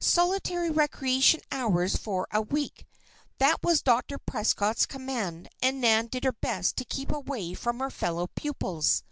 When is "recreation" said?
0.70-1.40